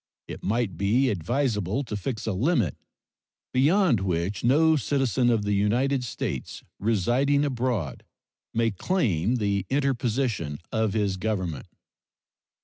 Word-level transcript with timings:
It 0.27 0.41
might 0.41 0.77
be 0.77 1.09
advisable 1.09 1.83
to 1.83 1.95
fix 1.95 2.25
a 2.25 2.33
limit 2.33 2.75
beyond 3.53 3.99
which 3.99 4.43
no 4.43 4.75
citizen 4.75 5.29
of 5.29 5.43
the 5.43 5.53
United 5.53 6.03
States 6.03 6.63
residing 6.79 7.45
abroad 7.45 8.03
may 8.51 8.71
claim 8.71 9.35
the 9.35 9.67
interposition 9.69 10.57
of 10.71 10.93
his 10.93 11.17
Government. 11.17 11.67